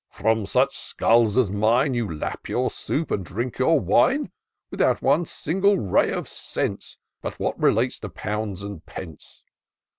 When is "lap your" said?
2.11-2.71